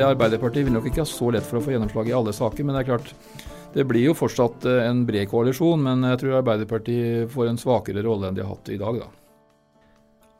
vil 0.00 0.08
Arbeiderpartiet 0.08 0.66
vil 0.66 0.76
nok 0.76 0.88
ikke 0.88 1.04
ha 1.04 1.08
så 1.08 1.30
lett 1.34 1.46
for 1.46 1.60
å 1.60 1.64
få 1.64 1.74
gjennomslag 1.74 2.08
i 2.08 2.16
alle 2.16 2.32
saker, 2.32 2.64
men 2.64 2.76
det 2.76 2.84
er 2.84 2.90
klart 2.94 3.14
det 3.74 3.86
blir 3.86 4.08
jo 4.08 4.16
fortsatt 4.18 4.64
eh, 4.66 4.82
en 4.88 5.04
bred 5.06 5.28
koalisjon. 5.30 5.82
Men 5.84 6.06
jeg 6.08 6.22
tror 6.22 6.40
Arbeiderpartiet 6.40 7.30
får 7.32 7.50
en 7.50 7.60
svakere 7.60 8.04
rolle 8.06 8.30
enn 8.30 8.38
de 8.38 8.44
har 8.44 8.54
hatt 8.54 8.72
i 8.72 8.80
dag, 8.80 9.02
da. 9.04 9.10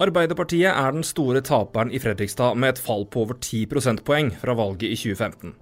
Arbeiderpartiet 0.01 0.73
er 0.73 0.95
den 0.97 1.05
store 1.05 1.43
taperen 1.45 1.93
i 1.93 2.01
Fredrikstad 2.01 2.57
med 2.57 2.73
et 2.73 2.81
fall 2.81 3.05
på 3.13 3.27
over 3.27 3.37
10 3.37 3.69
prosentpoeng 3.69 4.33
fra 4.41 4.57
valget 4.57 4.89
i 4.89 4.97
2015. 4.97 5.53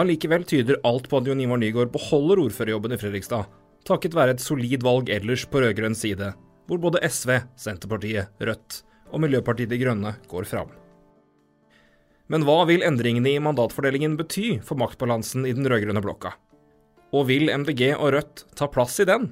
Allikevel 0.00 0.48
tyder 0.48 0.80
alt 0.88 1.08
på 1.08 1.20
at 1.20 1.28
Jon 1.28 1.44
Ivar 1.44 1.60
Nygaard 1.60 1.92
beholder 1.92 2.40
ordførerjobben 2.46 2.96
i 2.96 3.00
Fredrikstad, 3.00 3.44
takket 3.88 4.16
være 4.16 4.36
et 4.36 4.44
solid 4.44 4.84
valg 4.84 5.12
ellers 5.12 5.44
på 5.48 5.60
rød-grønn 5.60 5.96
side, 5.96 6.32
hvor 6.68 6.80
både 6.80 7.04
SV, 7.04 7.36
Senterpartiet, 7.60 8.32
Rødt 8.40 8.82
og 9.12 9.24
Miljøpartiet 9.24 9.68
De 9.68 9.80
Grønne 9.80 10.16
går 10.32 10.48
fram. 10.48 10.72
Men 12.28 12.44
hva 12.44 12.62
vil 12.68 12.84
endringene 12.84 13.32
i 13.32 13.40
mandatfordelingen 13.40 14.18
bety 14.18 14.58
for 14.64 14.76
maktbalansen 14.80 15.46
i 15.48 15.54
den 15.56 15.68
rød-grønne 15.68 16.02
blokka? 16.04 16.34
Og 17.16 17.30
vil 17.30 17.48
MDG 17.48 17.94
og 17.96 18.12
Rødt 18.12 18.44
ta 18.58 18.68
plass 18.68 18.98
i 19.00 19.08
den? 19.08 19.30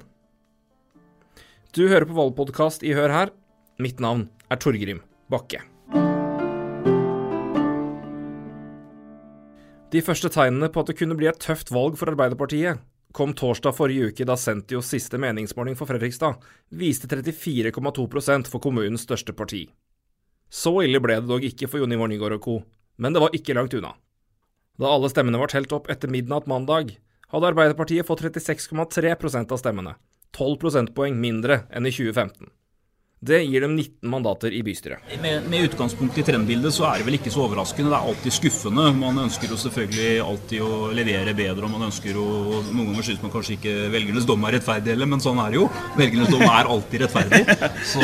Du 1.77 1.85
hører 1.85 2.07
på 2.09 2.17
valgpodkast 2.17 2.81
i 2.81 2.95
Hør 2.97 3.13
her, 3.13 3.33
Mitt 3.77 3.99
navn 4.01 4.23
er 4.49 4.57
Torgrim 4.57 5.03
Bakke. 5.29 5.59
De 9.93 10.01
første 10.01 10.31
tegnene 10.33 10.71
på 10.73 10.81
at 10.81 10.89
det 10.89 10.95
kunne 10.97 11.17
bli 11.19 11.29
et 11.29 11.37
tøft 11.37 11.69
valg 11.69 11.99
for 11.99 12.09
Arbeiderpartiet, 12.09 12.81
kom 13.13 13.35
torsdag 13.37 13.75
forrige 13.77 14.09
uke 14.09 14.25
da 14.25 14.33
Sentios 14.37 14.89
siste 14.89 15.19
meningsmåling 15.21 15.77
for 15.77 15.89
Fredrikstad 15.89 16.41
viste 16.73 17.05
34,2% 17.13 18.49
for 18.49 18.63
kommunens 18.63 19.05
største 19.05 19.37
parti. 19.37 19.67
Så 20.49 20.73
ille 20.81 20.99
ble 21.03 21.19
det 21.21 21.29
dog 21.29 21.45
ikke 21.45 21.69
for 21.69 21.83
Jon 21.83 21.93
Ivar 21.93 22.09
Nygaard 22.09 22.39
og 22.39 22.43
co., 22.43 22.57
men 22.97 23.13
det 23.13 23.23
var 23.23 23.35
ikke 23.37 23.55
langt 23.57 23.73
unna. 23.77 23.93
Da 24.77 24.91
alle 24.93 25.09
stemmene 25.09 25.39
var 25.41 25.49
telt 25.53 25.73
opp 25.73 25.89
etter 25.89 26.11
midnatt 26.11 26.49
mandag, 26.49 26.97
hadde 27.31 27.49
Arbeiderpartiet 27.49 28.07
fått 28.07 28.21
36,3% 28.25 29.53
av 29.53 29.61
stemmene, 29.61 29.95
12 30.37 30.57
prosentpoeng 30.61 31.17
mindre 31.19 31.63
enn 31.73 31.89
i 31.89 31.93
2015. 31.93 32.51
Det 33.19 33.39
gir 33.41 33.63
dem 33.63 33.71
19 33.73 34.09
mandater 34.11 34.53
i 34.53 34.59
bystyret. 34.61 35.01
Med, 35.21 35.47
med, 35.49 35.63
utgangspunkt 35.65 36.19
i 36.21 36.23
trendbildet 36.25 36.69
så 36.75 36.85
er 36.85 36.99
det 36.99 37.07
vel 37.07 37.15
ikke 37.17 37.31
så 37.33 37.47
overraskende. 37.47 37.89
Det 37.89 37.97
er 37.97 38.09
alltid 38.11 38.35
skuffende. 38.35 38.83
Man 38.93 39.17
ønsker 39.23 39.49
jo 39.49 39.57
selvfølgelig 39.57 40.11
alltid 40.21 40.61
å 40.61 40.91
levere 40.93 41.33
bedre, 41.37 41.65
og 41.65 41.73
man 41.73 41.87
ønsker 41.87 42.13
jo 42.13 42.25
Noen 42.67 42.91
ganger 42.91 43.07
syns 43.07 43.23
man 43.23 43.33
kanskje 43.33 43.55
ikke 43.55 43.73
velgernes 43.93 44.27
dom 44.29 44.45
er 44.45 44.59
rettferdig 44.59 44.93
heller, 44.93 45.09
men 45.09 45.23
sånn 45.23 45.41
er 45.41 45.55
det 45.55 45.57
jo. 45.57 45.65
Velgernes 45.97 46.29
dom 46.29 46.45
er 46.45 46.69
alltid 46.75 47.05
rettferdig. 47.05 47.41
Så, 47.87 48.03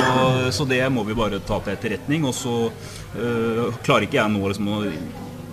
så 0.56 0.66
det 0.70 0.82
må 0.94 1.04
vi 1.06 1.18
bare 1.18 1.42
ta 1.46 1.60
til 1.62 1.76
etterretning. 1.76 2.26
Og 2.26 2.34
så 2.38 2.56
øh, 2.72 3.70
klarer 3.86 4.08
ikke 4.08 4.18
jeg 4.18 4.34
nå 4.34 4.50
liksom 4.50 4.74
å 4.74 4.82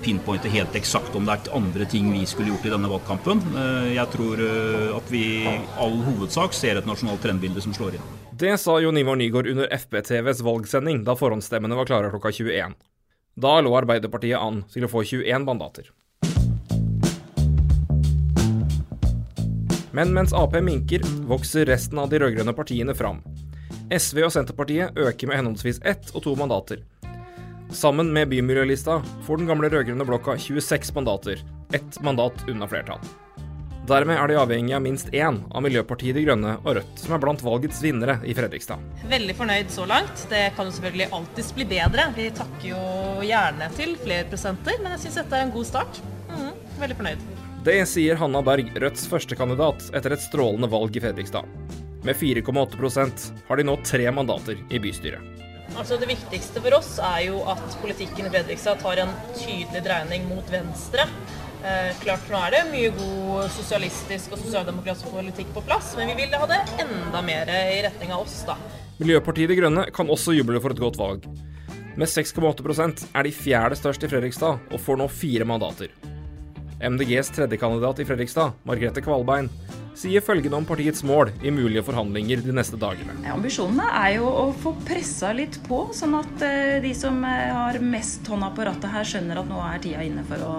pinpointe 0.01 0.49
helt 0.49 0.81
eksakt 0.81 1.13
om 1.19 1.29
det 1.29 1.37
er 1.37 1.53
andre 1.57 1.85
ting 1.91 2.09
vi 2.15 2.25
skulle 2.29 2.55
gjort 2.55 2.65
i 2.65 2.73
denne 2.73 2.91
valgkampen. 2.91 3.45
Øh, 3.53 3.93
jeg 3.93 4.09
tror 4.17 4.45
øh, 4.47 4.89
at 4.97 5.13
vi 5.13 5.25
i 5.45 5.61
all 5.77 6.01
hovedsak 6.09 6.57
ser 6.57 6.81
et 6.81 6.89
nasjonalt 6.89 7.21
trendbilde 7.27 7.61
som 7.65 7.77
slår 7.77 8.01
inn. 8.01 8.11
Det 8.41 8.59
sa 8.59 8.81
Jon 8.81 8.97
Ivar 8.97 9.17
Nygaard 9.17 9.47
under 9.47 9.69
FBTVs 9.77 10.41
valgsending 10.41 11.03
da 11.05 11.13
forhåndsstemmene 11.17 11.77
var 11.77 11.85
klare 11.85 12.09
klokka 12.09 12.33
21. 12.33 12.73
Da 13.37 13.51
lå 13.61 13.75
Arbeiderpartiet 13.77 14.41
an 14.41 14.63
til 14.73 14.87
å 14.87 14.89
få 14.89 15.03
21 15.05 15.45
mandater. 15.45 15.91
Men 19.93 20.17
mens 20.17 20.33
Ap 20.33 20.57
minker, 20.57 21.05
vokser 21.29 21.69
resten 21.69 22.01
av 22.01 22.09
de 22.09 22.23
rød-grønne 22.25 22.57
partiene 22.57 22.97
fram. 22.97 23.21
SV 23.93 24.25
og 24.25 24.33
Senterpartiet 24.33 24.97
øker 24.97 25.29
med 25.29 25.43
henholdsvis 25.43 25.85
ett 25.85 26.09
og 26.15 26.25
to 26.25 26.33
mandater. 26.33 26.81
Sammen 27.69 28.09
med 28.09 28.33
Bymiljølista 28.33 29.03
får 29.27 29.43
den 29.43 29.53
gamle 29.53 29.69
rød-grønne 29.69 30.09
blokka 30.09 30.41
26 30.41 30.97
mandater, 30.97 31.45
ett 31.77 32.01
mandat 32.01 32.49
unna 32.49 32.73
flertall. 32.73 33.05
Dermed 33.91 34.15
er 34.15 34.31
de 34.31 34.37
avhengig 34.39 34.75
av 34.77 34.83
minst 34.85 35.09
én 35.11 35.41
av 35.51 35.65
Miljøpartiet 35.65 36.15
De 36.15 36.23
Grønne 36.23 36.53
og 36.61 36.77
Rødt, 36.77 37.01
som 37.01 37.15
er 37.17 37.23
blant 37.25 37.41
valgets 37.43 37.81
vinnere 37.83 38.21
i 38.23 38.37
Fredrikstad. 38.39 38.79
Veldig 39.11 39.35
fornøyd 39.35 39.73
så 39.75 39.87
langt. 39.91 40.23
Det 40.31 40.45
kan 40.55 40.69
jo 40.69 40.75
selvfølgelig 40.77 41.09
alltids 41.17 41.49
bli 41.57 41.67
bedre. 41.73 42.05
Vi 42.15 42.29
takker 42.39 42.69
jo 42.69 42.85
gjerne 43.27 43.67
til 43.75 43.97
flere 43.99 44.29
prosenter, 44.31 44.79
men 44.79 44.95
jeg 44.95 45.03
syns 45.09 45.19
dette 45.19 45.41
er 45.41 45.49
en 45.49 45.51
god 45.57 45.67
start. 45.73 45.99
Mm, 46.31 46.53
veldig 46.85 46.99
fornøyd. 47.01 47.27
Det 47.67 47.77
sier 47.91 48.23
Hanna 48.23 48.45
Berg, 48.47 48.71
Rødts 48.79 49.11
førstekandidat, 49.11 49.91
etter 49.99 50.15
et 50.15 50.23
strålende 50.23 50.71
valg 50.71 50.95
i 50.95 51.03
Fredrikstad. 51.03 51.51
Med 52.07 52.15
4,8% 52.17 53.29
har 53.51 53.59
de 53.59 53.67
nå 53.67 53.79
tre 53.83 54.07
mandater 54.15 54.63
i 54.71 54.79
bystyret. 54.79 55.41
Altså 55.75 55.99
Det 55.99 56.09
viktigste 56.11 56.63
for 56.63 56.79
oss 56.79 56.97
er 57.03 57.27
jo 57.29 57.43
at 57.51 57.77
politikken 57.83 58.27
i 58.27 58.33
Fredrikstad 58.33 58.81
tar 58.83 59.03
en 59.03 59.13
tydelig 59.35 59.83
dreining 59.83 60.31
mot 60.31 60.47
venstre. 60.51 61.11
Eh, 61.61 61.91
klart 62.01 62.29
Nå 62.33 62.39
er 62.41 62.55
det 62.55 62.61
mye 62.71 62.91
god 62.97 63.51
sosialistisk 63.53 64.33
og 64.33 64.41
sosialdemokratisk 64.41 65.11
politikk 65.13 65.51
på 65.53 65.63
plass, 65.67 65.93
men 65.99 66.09
vi 66.13 66.23
vil 66.23 66.37
ha 66.41 66.47
det 66.49 66.61
enda 66.87 67.21
mer 67.25 67.51
i 67.53 67.83
retning 67.85 68.15
av 68.17 68.25
oss, 68.25 68.39
da. 68.49 68.57
Miljøpartiet 69.01 69.51
De 69.53 69.59
Grønne 69.59 69.85
kan 69.93 70.09
også 70.13 70.33
juble 70.37 70.61
for 70.61 70.73
et 70.73 70.81
godt 70.81 70.97
valg. 71.01 71.27
Med 72.01 72.09
6,8% 72.09 73.05
er 73.13 73.27
de 73.27 73.35
fjerde 73.35 73.77
størst 73.77 74.07
i 74.07 74.09
Fredrikstad 74.09 74.73
og 74.73 74.81
får 74.81 75.01
nå 75.01 75.09
fire 75.13 75.45
mandater. 75.49 75.93
MDGs 76.81 77.33
tredjekandidat 77.37 78.01
i 78.01 78.07
Fredrikstad, 78.09 78.57
Margrethe 78.65 79.03
Kvalbein, 79.05 79.51
sier 79.99 80.23
følgende 80.25 80.59
om 80.59 80.67
partiets 80.69 81.03
mål 81.07 81.33
i 81.43 81.53
mulige 81.55 81.83
forhandlinger 81.87 82.43
de 82.45 82.55
neste 82.55 82.79
dagene. 82.81 83.15
Ambisjonene 83.33 83.87
er 84.01 84.17
jo 84.19 84.29
å 84.29 84.47
få 84.63 84.73
pressa 84.87 85.33
litt 85.37 85.59
på, 85.67 85.83
sånn 85.97 86.17
at 86.19 86.45
eh, 86.47 86.79
de 86.85 86.93
som 86.97 87.19
eh, 87.27 87.51
har 87.55 87.81
mest 87.83 88.29
hånda 88.31 88.53
på 88.57 88.67
rattet 88.69 88.91
her, 88.95 89.07
skjønner 89.07 89.43
at 89.43 89.51
nå 89.51 89.61
er 89.67 89.83
tida 89.85 90.05
inne 90.07 90.25
for 90.29 90.47
å, 90.47 90.55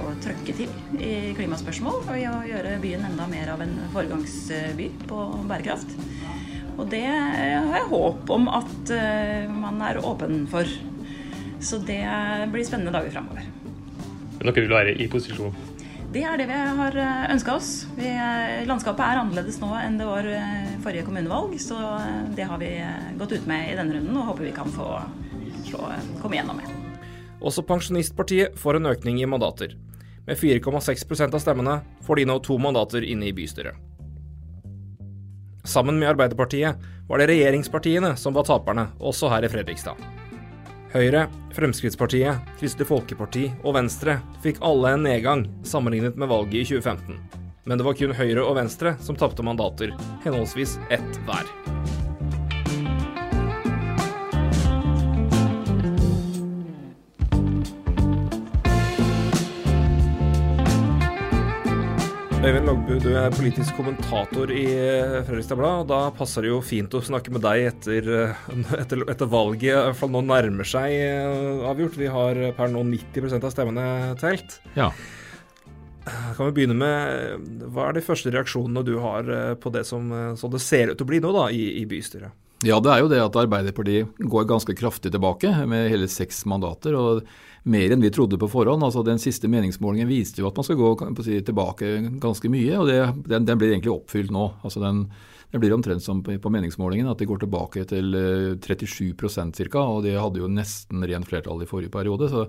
å 0.00 0.14
trøkke 0.24 0.56
til 0.56 1.00
i 1.02 1.12
klimaspørsmål 1.38 2.02
og 2.04 2.14
i 2.16 2.26
å 2.30 2.36
gjøre 2.46 2.78
byen 2.82 3.06
enda 3.10 3.28
mer 3.30 3.54
av 3.56 3.64
en 3.64 3.76
foregangsby 3.94 4.90
på 5.06 5.22
bærekraft. 5.50 5.96
Og 6.76 6.90
det 6.92 7.06
har 7.08 7.78
jeg 7.78 7.88
håp 7.92 8.32
om 8.34 8.50
at 8.52 8.92
eh, 8.92 9.46
man 9.50 9.80
er 9.84 10.02
åpen 10.04 10.44
for. 10.50 10.68
Så 11.60 11.80
det 11.80 12.02
blir 12.52 12.66
spennende 12.68 12.92
dager 12.92 13.14
framover. 13.14 13.46
Men 14.36 14.50
dere 14.50 14.60
vil 14.60 14.74
være 14.76 14.92
i 15.00 15.08
posisjon? 15.10 15.54
Det 16.16 16.22
er 16.24 16.38
det 16.40 16.46
vi 16.48 16.58
har 16.78 16.94
eh, 16.96 17.24
ønska 17.34 17.54
oss. 17.58 17.70
Vi, 17.92 18.08
eh, 18.08 18.62
landskapet 18.64 19.02
er 19.04 19.18
annerledes 19.20 19.58
nå 19.60 19.68
enn 19.76 19.98
det 20.00 20.06
var 20.08 20.24
eh, 20.24 20.70
forrige 20.80 21.04
kommunevalg, 21.04 21.58
så 21.60 21.76
det 22.32 22.46
har 22.48 22.56
vi 22.62 22.70
gått 23.20 23.34
ut 23.36 23.44
med 23.44 23.68
i 23.68 23.74
denne 23.76 23.98
runden 23.98 24.16
og 24.16 24.30
håper 24.30 24.46
vi 24.46 24.54
kan 24.56 24.72
få, 24.72 24.94
få 25.68 25.90
komme 26.22 26.38
gjennom 26.38 26.56
med. 26.56 26.72
Også 27.44 27.66
Pensjonistpartiet 27.68 28.56
får 28.56 28.78
en 28.78 28.88
økning 28.94 29.20
i 29.20 29.28
mandater. 29.28 29.76
Med 30.24 30.40
4,6% 30.40 31.36
av 31.36 31.44
stemmene 31.44 31.78
får 32.06 32.22
de 32.22 32.28
nå 32.32 32.40
to 32.48 32.56
mandater 32.64 33.04
inne 33.04 33.28
i 33.28 33.36
bystyret. 33.36 33.76
Sammen 35.68 36.00
med 36.00 36.14
Arbeiderpartiet 36.14 36.80
var 37.10 37.20
det 37.20 37.28
regjeringspartiene 37.28 38.16
som 38.16 38.32
var 38.32 38.48
taperne, 38.48 38.88
også 39.04 39.28
her 39.34 39.44
i 39.44 39.52
Fredrikstad. 39.52 40.00
Høyre, 40.96 41.26
Fremskrittspartiet, 41.52 42.46
Kristelig 42.56 42.86
Folkeparti 42.88 43.42
og 43.66 43.74
Venstre 43.76 44.14
fikk 44.44 44.62
alle 44.64 44.94
en 44.96 45.04
nedgang 45.04 45.42
sammenlignet 45.68 46.16
med 46.16 46.30
valget 46.30 46.62
i 46.62 46.64
2015. 46.70 47.20
Men 47.68 47.76
det 47.76 47.84
var 47.84 47.98
kun 47.98 48.16
Høyre 48.16 48.46
og 48.46 48.56
Venstre 48.56 48.94
som 49.04 49.18
tapte 49.20 49.44
mandater, 49.44 49.92
henholdsvis 50.24 50.78
ett 50.96 51.20
hver. 51.28 51.52
Øyvind 62.46 62.68
Logbu, 62.68 62.92
du 63.02 63.08
er 63.18 63.32
politisk 63.34 63.74
kommentator 63.74 64.52
i 64.54 64.68
eh, 64.70 65.16
Fredrikstad 65.26 65.58
Blad. 65.58 65.80
og 65.80 65.88
Da 65.90 65.96
passer 66.14 66.44
det 66.44 66.52
jo 66.52 66.60
fint 66.62 66.92
å 66.94 67.00
snakke 67.02 67.32
med 67.34 67.42
deg 67.42 67.64
etter, 67.72 68.06
eh, 68.06 68.44
etter, 68.84 69.00
etter 69.10 69.26
valget, 69.32 69.88
for 69.98 70.12
nå 70.14 70.20
nærmer 70.22 70.68
seg 70.70 70.94
eh, 70.94 71.64
avgjort. 71.66 71.96
Vi 71.98 72.12
har 72.14 72.38
per 72.54 72.70
nå 72.70 72.84
90% 72.86 73.42
av 73.42 73.50
stemmene 73.50 73.86
telt. 74.20 74.60
Ja. 74.78 74.92
Kan 76.06 76.52
vi 76.52 76.54
begynne 76.60 76.78
med 76.78 77.66
Hva 77.74 77.88
er 77.88 77.98
de 77.98 78.06
første 78.06 78.30
reaksjonene 78.30 78.86
du 78.86 78.94
har 79.02 79.32
på 79.58 79.74
det 79.74 79.82
som, 79.88 80.14
som 80.38 80.52
det 80.52 80.62
ser 80.62 80.92
ut 80.92 81.00
til 81.00 81.08
å 81.08 81.10
bli 81.10 81.18
nå 81.24 81.34
da, 81.34 81.48
i, 81.50 81.80
i 81.80 81.82
bystyret? 81.90 82.30
Ja, 82.62 82.78
det 82.78 82.94
er 82.94 83.02
jo 83.02 83.10
det 83.10 83.18
at 83.24 83.40
Arbeiderpartiet 83.42 84.22
går 84.22 84.46
ganske 84.46 84.78
kraftig 84.78 85.10
tilbake, 85.18 85.50
med 85.66 85.90
hele 85.90 86.06
seks 86.06 86.44
mandater. 86.46 86.94
og 86.94 87.26
mer 87.66 87.92
enn 87.92 88.02
vi 88.02 88.12
trodde 88.14 88.38
på 88.38 88.48
forhånd. 88.50 88.84
Altså 88.86 89.02
Den 89.06 89.20
siste 89.22 89.50
meningsmålingen 89.50 90.08
viste 90.08 90.42
jo 90.42 90.50
at 90.50 90.58
man 90.58 90.66
skal 90.66 90.78
gå 90.78 90.92
si, 91.26 91.40
tilbake 91.44 91.96
ganske 92.22 92.50
mye, 92.52 92.78
og 92.78 92.90
det, 92.90 92.98
den, 93.26 93.46
den, 93.48 93.58
blir 93.58 93.74
egentlig 93.74 93.94
oppfylt 93.94 94.32
nå. 94.34 94.46
Altså 94.62 94.82
den, 94.82 95.06
den, 95.50 95.62
blir 95.62 95.74
omtrent 95.74 96.04
som 96.04 96.22
på 96.22 96.52
meningsmålingen, 96.52 97.10
at 97.10 97.18
de 97.18 97.28
går 97.28 97.42
tilbake 97.42 97.86
til 97.90 98.14
37 98.62 99.08
eh, 99.10 99.70
ca. 99.72 99.82
Og 99.82 100.04
de 100.06 100.14
hadde 100.14 100.42
jo 100.42 100.50
nesten 100.50 101.06
rent 101.10 101.28
flertall 101.28 101.64
i 101.64 101.70
forrige 101.70 101.94
periode. 101.94 102.30
så 102.30 102.46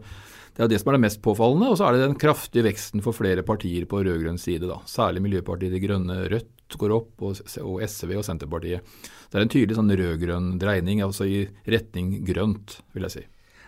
Det 0.54 0.66
er 0.66 0.69
det 0.69 0.81
som 0.81 0.92
er 0.92 1.00
det 1.00 1.06
mest 1.08 1.22
påfallende. 1.25 1.72
Og 1.72 1.80
så 1.80 1.88
er 1.88 1.98
det 1.98 2.06
den 2.06 2.19
kraftige 2.22 2.68
veksten 2.69 3.02
for 3.06 3.18
flere 3.18 3.46
partier 3.48 3.88
på 3.90 4.04
rød-grønn 4.06 4.38
side. 4.38 4.69
da. 4.69 4.78
Særlig 4.86 5.25
Miljøpartiet 5.25 5.74
De 5.74 5.81
Grønne, 5.81 6.19
Rødt 6.30 6.78
går 6.78 6.94
opp, 6.94 7.24
og, 7.24 7.40
SV 7.88 8.14
og 8.19 8.25
Senterpartiet. 8.28 8.86
Det 9.31 9.40
er 9.40 9.48
en 9.48 9.50
tydelig 9.50 9.80
sånn 9.80 9.90
rød-grønn 9.90 10.54
dreining, 10.62 11.02
altså 11.02 11.25
i 11.25 11.48
retning 11.66 12.19
grønt, 12.28 12.81
vil 12.94 13.08
jeg 13.08 13.16
si. 13.16 13.25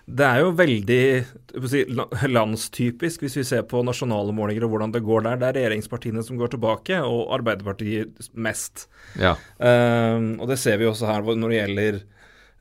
Det 0.10 0.26
er 0.26 0.42
jo 0.42 0.54
veldig 0.58 1.02
si, 1.70 1.82
landstypisk 2.30 3.26
hvis 3.26 3.38
vi 3.40 3.46
ser 3.48 3.66
på 3.70 3.82
nasjonale 3.86 4.34
målinger 4.36 4.66
og 4.66 4.74
hvordan 4.74 4.94
det 4.96 5.04
går 5.06 5.26
der. 5.28 5.42
Det 5.42 5.50
er 5.50 5.58
regjeringspartiene 5.60 6.24
som 6.26 6.40
går 6.40 6.54
tilbake, 6.56 7.02
og 7.06 7.34
Arbeiderpartiet 7.38 8.32
mest. 8.34 8.88
Ja. 9.22 9.36
Um, 9.58 10.40
og 10.40 10.50
det 10.50 10.58
ser 10.62 10.80
vi 10.82 10.90
også 10.90 11.10
her 11.10 11.26
når 11.30 11.54
det 11.54 11.60
gjelder 11.60 12.00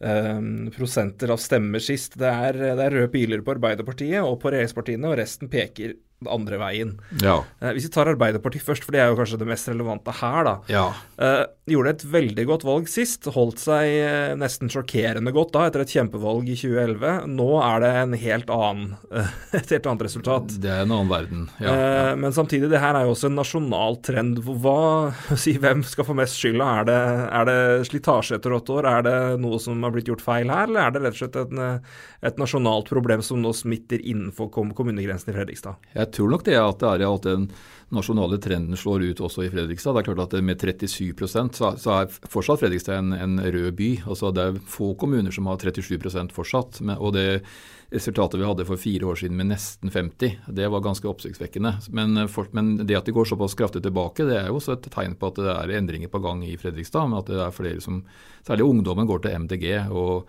um, 0.05 0.51
prosenter 0.77 1.33
av 1.33 1.41
stemmer 1.43 1.83
sist. 1.85 2.19
Det 2.21 2.29
er, 2.29 2.61
det 2.79 2.85
er 2.85 2.99
røde 2.99 3.13
piler 3.15 3.45
på 3.45 3.57
Arbeiderpartiet 3.57 4.21
og 4.21 4.37
på 4.43 4.53
regjeringspartiene, 4.53 5.09
og 5.09 5.19
resten 5.23 5.53
peker 5.53 5.97
den 6.19 6.31
andre 6.33 6.59
veien. 6.61 6.97
Ja. 7.23 7.41
Eh, 7.61 7.75
hvis 7.77 7.87
vi 7.87 7.93
tar 7.95 8.11
Arbeiderpartiet 8.11 8.65
først, 8.67 8.87
for 8.87 8.95
det 8.95 9.03
er 9.03 9.13
jo 9.13 9.19
kanskje 9.21 9.39
det 9.41 9.49
mest 9.49 9.71
relevante 9.71 10.15
her, 10.21 10.41
da. 10.49 10.55
Ja. 10.73 10.87
Eh, 11.19 11.45
gjorde 11.73 11.93
et 11.95 12.05
veldig 12.09 12.45
godt 12.49 12.65
valg 12.67 12.89
sist. 12.91 13.29
Holdt 13.35 13.63
seg 13.63 13.87
eh, 13.87 14.35
nesten 14.39 14.71
sjokkerende 14.73 15.33
godt 15.35 15.53
da, 15.55 15.67
etter 15.69 15.85
et 15.85 15.95
kjempevalg 15.95 16.49
i 16.51 16.57
2011. 16.59 17.29
Nå 17.39 17.49
er 17.63 17.85
det 17.85 17.93
en 18.03 18.17
helt 18.19 18.53
annen, 18.55 18.97
et 19.59 19.75
helt 19.75 19.89
annet 19.91 20.07
resultat. 20.09 20.57
Det 20.63 20.73
er 20.73 20.85
en 20.85 20.95
annen 20.97 21.13
verden. 21.13 21.47
Ja. 21.63 21.75
Eh, 21.75 22.13
men 22.21 22.35
samtidig, 22.37 22.71
det 22.73 22.83
her 22.83 22.99
er 22.99 23.07
jo 23.07 23.15
også 23.15 23.31
en 23.31 23.39
nasjonal 23.39 24.01
trend. 24.07 24.43
Hva, 24.49 24.79
si, 25.43 25.57
hvem 25.61 25.85
skal 25.87 26.09
få 26.09 26.17
mest 26.19 26.39
skylda? 26.41 26.69
Er 26.81 26.89
det, 26.89 27.01
er 27.41 27.51
det 27.51 27.59
slitasje 27.91 28.39
etter 28.39 28.57
åtte 28.59 28.79
år? 28.79 28.91
Er 28.91 29.07
det 29.07 29.17
noe 29.45 29.61
som 29.63 29.87
har 29.87 29.95
blitt 29.95 30.11
gjort 30.11 30.25
feil 30.25 30.51
her, 30.53 30.67
eller 30.69 30.89
er 30.89 30.95
det 30.95 31.05
rett 31.07 31.19
og 31.19 31.23
slett 31.23 31.41
en, 31.45 31.65
eh, 31.65 31.99
et 32.29 32.41
nasjonalt 32.41 32.91
problem 32.91 33.23
som 33.25 33.43
nå 33.43 33.55
smitter 33.55 34.03
innenfor 34.03 34.51
kom 34.55 34.75
kommunegrensen 34.77 35.33
i 35.33 35.37
Fredrikstad? 35.37 35.79
Jeg 35.95 36.08
jeg 36.09 36.17
tror 36.17 36.33
nok 36.33 36.47
det 36.49 36.57
at 36.57 36.81
det 36.81 36.95
er 36.97 37.09
at 37.09 37.27
den 37.29 37.51
nasjonale 37.95 38.37
trenden 38.41 38.77
slår 38.77 39.07
ut 39.09 39.21
også 39.25 39.47
i 39.47 39.51
Fredrikstad. 39.53 39.95
Det 39.97 40.03
er 40.03 40.09
klart 40.11 40.35
at 40.35 40.45
Med 40.45 40.61
37 40.61 41.29
så, 41.57 41.73
så 41.81 41.95
er 41.95 42.11
fortsatt 42.29 42.61
Fredrikstad 42.61 42.99
en, 43.01 43.13
en, 43.13 43.39
rød 43.41 43.73
by. 43.77 43.89
Altså 44.07 44.33
Det 44.33 44.45
er 44.45 44.59
få 44.61 44.95
kommuner 44.95 45.33
som 45.33 45.47
har 45.49 45.57
37 45.57 46.33
fortsatt. 46.35 46.81
Og 46.99 47.13
det 47.17 47.43
resultatet 47.91 48.41
vi 48.41 48.45
hadde 48.45 48.67
for 48.69 48.77
fire 48.77 49.07
år 49.09 49.17
siden 49.17 49.37
med 49.37 49.49
nesten 49.49 49.91
50, 49.91 50.35
det 50.53 50.69
var 50.69 50.85
ganske 50.85 51.09
oppsiktsvekkende. 51.09 51.73
Men, 51.97 52.29
for, 52.29 52.51
men, 52.53 52.77
det 52.85 52.99
at 52.99 53.09
de 53.09 53.15
går 53.17 53.25
såpass 53.25 53.57
kraftig 53.57 53.83
tilbake, 53.83 54.27
det 54.29 54.37
er 54.37 54.51
jo 54.51 54.59
også 54.61 54.77
et 54.77 54.91
tegn 54.93 55.17
på 55.17 55.31
at 55.31 55.41
det 55.41 55.55
er 55.55 55.73
endringer 55.79 56.13
på 56.13 56.21
gang 56.21 56.45
i 56.45 56.59
Fredrikstad. 56.61 57.09
Men 57.09 57.23
at 57.23 57.33
det 57.33 57.41
er 57.41 57.57
flere 57.57 57.81
som, 57.81 58.03
særlig 58.45 58.69
ungdommen, 58.69 59.09
går 59.09 59.25
til 59.25 59.41
MDG. 59.47 59.89
og 59.89 60.29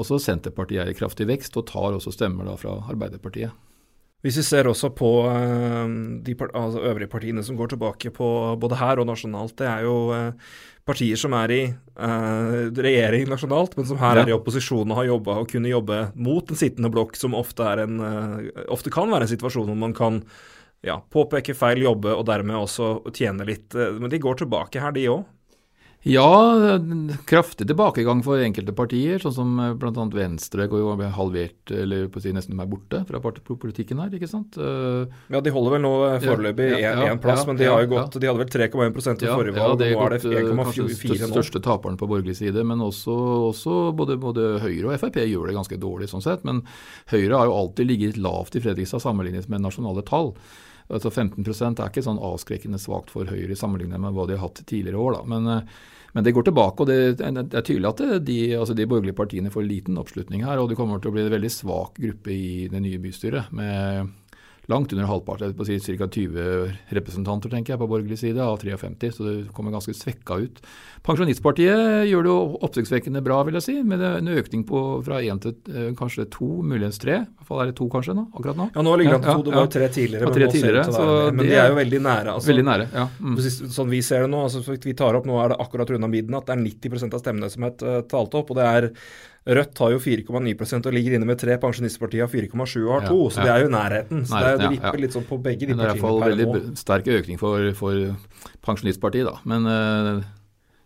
også 0.00 0.20
Senterpartiet 0.22 0.84
er 0.84 0.92
i 0.92 0.94
kraftig 0.94 1.26
vekst 1.26 1.56
og 1.58 1.66
tar 1.66 1.96
også 1.96 2.14
stemmer 2.14 2.46
da 2.46 2.54
fra 2.60 2.76
Arbeiderpartiet. 2.92 3.50
Hvis 4.20 4.36
vi 4.36 4.44
ser 4.44 4.68
også 4.68 4.90
på 4.92 5.10
uh, 5.24 5.86
de 6.24 6.34
altså 6.50 6.82
øvrige 6.90 7.08
partiene 7.08 7.44
som 7.44 7.56
går 7.56 7.72
tilbake 7.72 8.12
på 8.12 8.28
både 8.60 8.76
her 8.76 9.00
og 9.00 9.08
nasjonalt, 9.08 9.56
det 9.56 9.68
er 9.70 9.86
jo 9.86 9.94
uh, 10.12 10.52
partier 10.84 11.16
som 11.20 11.32
er 11.38 11.54
i 11.54 11.60
uh, 11.70 12.68
regjering 12.76 13.30
nasjonalt, 13.30 13.78
men 13.78 13.88
som 13.88 14.00
her 14.02 14.20
ja. 14.20 14.26
er 14.26 14.32
i 14.32 14.36
opposisjon 14.36 14.92
og 14.92 15.00
har 15.00 15.08
jobba 15.08 15.38
og 15.40 15.48
kunne 15.48 15.72
jobbe 15.72 16.02
mot 16.20 16.44
den 16.52 16.60
sittende 16.60 16.92
blokk, 16.92 17.16
som 17.16 17.36
ofte, 17.38 17.64
en, 17.80 18.00
ofte 18.68 18.92
kan 18.92 19.08
være 19.08 19.24
en 19.24 19.32
situasjon 19.32 19.70
hvor 19.72 19.80
man 19.88 19.96
kan 19.96 20.20
ja, 20.84 20.98
påpeke 21.12 21.56
feil, 21.56 21.80
jobbe 21.88 22.12
og 22.12 22.26
dermed 22.28 22.60
også 22.60 23.12
tjene 23.16 23.48
litt. 23.48 23.72
Men 23.72 24.12
de 24.12 24.20
går 24.20 24.42
tilbake 24.42 24.80
her, 24.84 24.92
de 24.96 25.08
òg. 25.12 25.24
Ja, 26.02 26.78
kraftig 27.28 27.66
tilbakegang 27.68 28.22
for 28.24 28.40
enkelte 28.40 28.72
partier, 28.72 29.18
sånn 29.20 29.34
som 29.36 29.58
eh, 29.60 29.74
bl.a. 29.76 30.04
Venstre 30.14 30.64
går 30.70 30.80
jo 30.80 30.94
halvert, 31.12 31.72
eller 31.76 32.06
på 32.08 32.16
å 32.16 32.22
si 32.24 32.32
nesten 32.32 32.56
er 32.56 32.70
borte 32.70 33.02
fra 33.04 33.20
politikken 33.20 34.00
her, 34.00 34.14
ikke 34.16 34.30
sant. 34.30 34.56
Eh, 34.56 35.10
ja, 35.28 35.42
de 35.44 35.52
holder 35.52 35.76
vel 35.76 35.84
nå 35.84 35.90
eh, 36.06 36.16
foreløpig 36.24 36.70
én 36.70 36.80
ja, 36.80 36.94
ja, 36.96 37.10
ja, 37.10 37.18
plass, 37.20 37.44
men 37.44 37.60
de 37.60 37.68
har 37.68 37.84
jo 37.84 37.90
gått, 37.92 38.16
de 38.16 38.30
hadde 38.30 38.40
vel 38.40 38.48
3,1% 38.54 39.26
i 39.26 39.28
forrige 39.28 39.58
valg, 39.58 39.76
og 39.76 39.84
nå 39.84 40.06
er 40.06 40.16
det 40.16 40.22
1,4 40.40 41.20
nå. 41.20 41.34
Største 41.34 41.64
taperen 41.68 42.00
på 42.00 42.08
borgerlig 42.08 42.38
side, 42.40 42.64
men 42.64 42.80
også, 42.86 43.18
også 43.50 43.76
både, 44.00 44.16
både, 44.24 44.48
Høyre 44.64 44.94
og 44.94 45.04
Frp 45.04 45.20
gjør 45.26 45.52
det 45.52 45.58
ganske 45.58 45.80
dårlig 45.84 46.08
sånn 46.08 46.24
sett. 46.24 46.48
Men 46.48 46.64
Høyre 47.12 47.42
har 47.42 47.52
jo 47.52 47.60
alltid 47.60 47.92
ligget 47.92 48.24
lavt 48.24 48.56
i 48.56 48.64
Fredrikstad 48.64 49.04
sammenlignet 49.04 49.52
med 49.52 49.68
nasjonale 49.68 50.06
tall. 50.08 50.32
Altså 50.90 51.12
15% 51.12 51.80
er 51.80 51.90
ikke 51.90 52.04
sånn 52.04 52.20
avskrekkende 52.30 52.80
svakt 52.82 53.12
for 53.14 53.30
Høyre 53.30 53.56
sammenlignet 53.58 54.02
med 54.02 54.14
hva 54.16 54.26
de 54.28 54.36
har 54.36 54.46
hatt 54.48 54.62
tidligere 54.66 55.00
år. 55.00 55.18
Da. 55.18 55.22
Men, 55.30 55.48
eh, 55.54 55.98
men 56.12 56.26
det 56.26 56.34
går 56.34 56.48
tilbake, 56.48 56.82
og 56.82 56.88
det, 56.90 57.20
er 57.22 57.62
tydelig 57.62 57.86
at 57.92 58.00
de, 58.26 58.38
altså 58.58 58.74
de, 58.74 58.88
borgerlige 58.90 59.14
partiene 59.14 59.52
får 59.54 59.68
liten 59.68 60.00
oppslutning 60.00 60.42
her. 60.42 60.58
Og 60.58 60.70
det 60.70 60.78
kommer 60.80 60.98
til 60.98 61.12
å 61.12 61.14
bli 61.14 61.22
en 61.22 61.36
veldig 61.36 61.52
svak 61.54 62.00
gruppe 62.02 62.34
i 62.34 62.66
det 62.72 62.82
nye 62.82 62.98
bystyret. 63.02 63.52
med 63.54 64.10
langt 64.70 64.92
under 64.94 65.08
halvparten, 65.10 65.52
på 65.58 65.66
si 65.66 65.78
ca. 65.98 66.06
20 66.06 66.94
representanter 66.96 67.52
tenker 67.52 67.74
jeg, 67.74 67.80
på 67.80 67.88
borgerlig 67.90 68.18
side 68.20 68.40
av 68.42 68.58
53, 68.62 69.10
så 69.16 69.26
det 69.26 69.34
kommer 69.56 69.74
ganske 69.74 69.94
svekka 69.96 70.38
ut. 70.44 70.60
Pensjonistpartiet 71.06 72.08
gjør 72.10 72.26
det 72.26 72.34
oppsiktsvekkende 72.68 73.22
bra, 73.24 73.40
vil 73.48 73.58
jeg 73.58 73.66
si, 73.66 73.76
med 73.86 74.02
en 74.04 74.32
økning 74.34 74.64
på 74.68 74.82
fra 75.06 75.20
én 75.24 75.40
til 75.42 75.56
eh, 75.72 75.90
kanskje 75.98 76.28
to, 76.32 76.48
muligens 76.66 77.00
tre. 77.02 77.22
I 77.24 77.40
hvert 77.40 77.50
fall 77.50 77.64
er 77.64 77.70
det 77.72 77.78
to 77.80 77.88
kanskje 77.92 78.16
nå, 78.18 78.26
akkurat 78.34 78.60
nå. 78.60 78.68
Ja, 78.74 78.84
nå 78.86 78.98
ligger 79.00 79.16
det 79.16 79.20
an 79.20 79.24
til 79.28 79.40
to, 79.40 79.48
det 79.48 79.56
var 79.56 79.66
jo 79.66 79.72
tre 79.76 79.88
tidligere. 79.96 80.28
Ja, 80.28 80.34
tre 80.36 80.50
tidligere 80.54 80.84
så 80.90 81.06
men 81.34 81.46
de 81.46 81.56
er 81.56 81.72
jo 81.72 81.80
veldig 81.80 82.02
nære. 82.04 82.36
Altså, 82.36 82.52
veldig 82.52 82.66
nære, 82.68 82.90
ja. 82.94 83.08
Mm. 83.20 83.40
Sånn 83.78 83.90
vi 83.90 84.02
ser 84.04 84.26
det 84.26 84.32
nå, 84.34 84.44
altså, 84.48 84.78
vi 84.84 84.96
tar 84.98 85.18
opp 85.18 85.26
nå 85.28 85.40
er 85.42 85.54
det 85.54 85.60
akkurat 85.64 85.94
runda 85.94 86.10
midnatt, 86.10 86.46
det 86.48 86.56
er 86.56 86.62
90% 86.66 87.16
av 87.16 87.24
stemmene 87.24 87.50
som 87.52 87.66
er 87.68 88.06
talt 88.10 88.36
opp. 88.38 88.52
og 88.52 88.60
det 88.60 88.68
er 88.68 88.90
Rødt 89.46 89.78
har 89.80 89.94
jo 89.94 90.00
4,9% 90.04 90.88
og 90.90 90.92
ligger 90.94 91.16
inne 91.16 91.28
med 91.28 91.38
tre. 91.40 91.56
Pensjonistpartiet 91.62 92.26
har 92.26 92.32
4,7 92.32 92.74
og 92.82 92.90
har 92.92 93.06
to, 93.08 93.20
så 93.32 93.46
det 93.46 93.54
er 93.54 93.64
jo 93.64 93.70
nærheten. 93.72 94.26
Så 94.28 94.42
det, 94.44 94.50
det 94.60 94.74
vipper 94.74 95.00
litt 95.00 95.16
sånn 95.16 95.24
på 95.28 95.38
begge 95.40 95.70
de 95.70 95.76
partiene. 95.78 95.86
Det 95.86 95.94
er 95.94 96.02
iallfall 96.02 96.20
veldig 96.26 96.76
sterk 96.80 97.08
økning 97.20 97.40
for, 97.40 97.70
for 97.78 98.60
Pensjonistpartiet, 98.66 99.30
da. 99.30 99.40
Men 99.48 99.64
uh, 99.70 100.28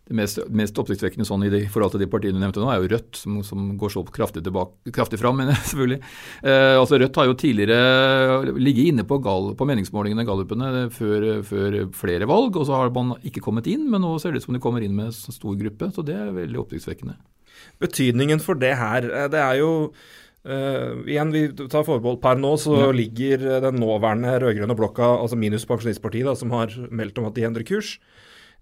det 0.04 0.16
mest, 0.18 0.38
mest 0.52 0.76
oppsiktsvekkende 0.76 1.24
sånn 1.24 1.46
i 1.46 1.50
de, 1.52 1.62
forhold 1.72 1.94
til 1.94 2.02
de 2.04 2.08
partiene 2.12 2.36
du 2.36 2.42
nevnte 2.42 2.60
nå, 2.60 2.68
er 2.68 2.82
jo 2.82 2.90
Rødt, 2.92 3.16
som, 3.16 3.38
som 3.46 3.70
går 3.80 3.92
så 3.94 4.02
kraftig, 4.12 4.42
tilbake, 4.44 4.92
kraftig 4.92 5.20
fram, 5.20 5.40
jeg 5.48 5.56
selvfølgelig. 5.70 6.00
Eh, 6.44 6.74
altså 6.76 6.98
Rødt 7.00 7.20
har 7.20 7.30
jo 7.30 7.36
tidligere 7.40 8.56
ligget 8.58 8.90
inne 8.92 9.06
på, 9.08 9.18
gal, 9.24 9.54
på 9.56 9.68
meningsmålingene, 9.70 10.26
gallupene, 10.28 10.72
før, 10.92 11.28
før, 11.48 11.78
flere 11.96 12.28
valg, 12.28 12.58
og 12.60 12.68
så 12.68 12.82
har 12.82 12.92
man 12.92 13.14
ikke 13.24 13.42
kommet 13.44 13.70
inn, 13.72 13.88
men 13.88 14.04
nå 14.04 14.12
ser 14.20 14.34
det 14.34 14.42
ut 14.42 14.48
som 14.50 14.58
de 14.58 14.62
kommer 14.62 14.84
inn 14.84 14.96
med 14.98 15.14
stor 15.16 15.56
gruppe, 15.64 15.88
så 15.96 16.04
det 16.04 16.18
er 16.20 16.36
veldig 16.36 16.60
oppsiktsvekkende. 16.66 17.16
Betydningen 17.82 18.42
for 18.42 18.58
det 18.58 18.74
her, 18.80 19.08
eh, 19.10 19.30
det 19.32 19.40
er 19.44 19.62
jo 19.62 19.72
Uh, 20.44 21.00
igjen, 21.08 21.30
vi 21.32 21.46
tar 21.56 21.86
forbehold 21.86 22.18
per 22.20 22.36
nå, 22.36 22.50
så 22.60 22.74
ja. 22.76 22.88
ligger 22.92 23.46
den 23.64 23.78
nåværende 23.80 24.34
rød-grønne 24.42 24.74
blokka, 24.76 25.06
altså 25.22 25.38
minus 25.40 25.64
Pensjonistpartiet, 25.64 26.26
da, 26.28 26.34
som 26.36 26.52
har 26.52 26.74
meldt 26.92 27.16
om 27.16 27.30
at 27.30 27.38
de 27.38 27.46
endrer 27.48 27.64
kurs, 27.64 27.94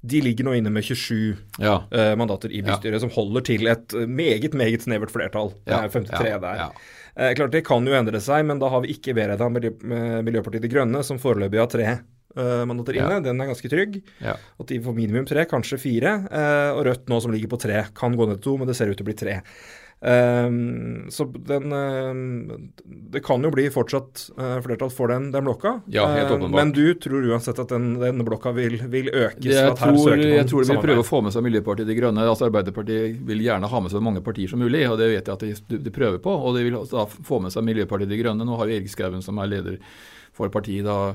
de 0.07 0.21
ligger 0.23 0.47
nå 0.47 0.55
inne 0.61 0.71
med 0.71 0.87
27 0.87 1.33
ja. 1.59 1.81
uh, 1.83 2.13
mandater 2.15 2.55
i 2.55 2.63
bystyret, 2.63 3.01
ja. 3.01 3.03
som 3.03 3.11
holder 3.11 3.49
til 3.51 3.67
et 3.73 3.97
meget, 4.07 4.55
meget 4.55 4.87
snevert 4.87 5.11
flertall. 5.11 5.51
Det 5.67 5.75
er 5.75 5.91
53 5.91 6.39
der. 6.47 6.63
Uh, 7.19 7.33
klart 7.41 7.59
Det 7.59 7.65
kan 7.67 7.91
jo 7.91 7.99
endre 7.99 8.23
seg, 8.23 8.47
men 8.47 8.63
da 8.63 8.71
har 8.71 8.87
vi 8.87 8.95
ikke 8.95 9.19
Vereda 9.19 9.51
med 9.51 9.73
Miljøpartiet 10.23 10.63
De 10.63 10.71
Grønne, 10.71 11.03
som 11.03 11.19
foreløpig 11.19 11.65
har 11.65 11.75
tre 11.75 11.97
uh, 12.39 12.63
mandater 12.69 12.99
inne. 12.99 13.19
Ja. 13.19 13.25
Den 13.25 13.43
er 13.43 13.53
ganske 13.53 13.71
trygg. 13.73 14.01
Ja. 14.23 14.39
At 14.39 14.73
de 14.73 14.81
får 14.83 14.97
minimum 14.97 15.29
tre, 15.29 15.47
kanskje 15.51 15.81
fire. 15.83 16.17
Uh, 16.29 16.71
og 16.79 16.85
Rødt 16.91 17.13
nå 17.13 17.21
som 17.23 17.35
ligger 17.35 17.53
på 17.53 17.61
tre, 17.63 17.87
kan 17.97 18.19
gå 18.19 18.29
ned 18.29 18.41
til 18.41 18.51
to, 18.51 18.59
men 18.61 18.71
det 18.71 18.79
ser 18.79 18.93
ut 18.93 18.99
til 18.99 19.07
å 19.07 19.11
bli 19.11 19.21
tre. 19.25 19.41
Um, 20.05 21.07
så 21.11 21.25
den 21.25 21.73
um, 21.73 22.73
Det 22.83 23.21
kan 23.23 23.45
jo 23.45 23.53
bli 23.55 23.69
fortsatt 23.71 24.25
uh, 24.35 24.57
flertall 24.65 24.91
for 24.91 25.13
den, 25.13 25.29
den 25.31 25.45
blokka. 25.47 25.77
Ja, 25.87 26.09
helt 26.11 26.33
åpenbart. 26.33 26.51
Uh, 26.51 26.57
men 26.57 26.73
du 26.75 26.95
tror 26.99 27.29
uansett 27.31 27.61
at 27.63 27.71
den, 27.71 27.93
den 28.01 28.25
blokka 28.27 28.51
vil, 28.57 28.81
vil 28.91 29.13
økes? 29.13 29.47
Jeg 29.47 29.77
tror, 29.79 30.17
jeg 30.19 30.49
tror 30.51 30.67
de 30.67 30.73
vil 30.73 30.83
prøve 30.83 31.05
å 31.05 31.07
få 31.07 31.21
med 31.23 31.35
seg 31.35 31.47
Miljøpartiet 31.47 31.87
De 31.87 31.95
Grønne. 31.95 32.25
altså 32.27 32.49
Arbeiderpartiet 32.49 33.21
vil 33.29 33.45
gjerne 33.47 33.71
ha 33.71 33.83
med 33.85 33.95
seg 33.95 34.01
så 34.01 34.07
mange 34.09 34.25
partier 34.27 34.51
som 34.51 34.65
mulig, 34.65 34.83
og 34.91 34.99
det 34.99 35.13
vet 35.13 35.31
jeg 35.31 35.39
at 35.39 35.47
de, 35.71 35.79
de 35.87 35.95
prøver 35.95 36.19
på. 36.25 36.35
Og 36.35 36.59
de 36.59 36.67
vil 36.67 36.81
da 36.83 37.07
få 37.07 37.39
med 37.45 37.55
seg 37.55 37.69
Miljøpartiet 37.71 38.11
De 38.11 38.19
Grønne. 38.25 38.49
Nå 38.49 38.59
har 38.59 38.67
jo 38.67 38.81
Erik 38.81 38.91
Skauen, 38.91 39.23
som 39.23 39.39
er 39.39 39.55
leder 39.55 39.79
for 40.35 40.51
partiet, 40.51 40.83
da 40.89 41.15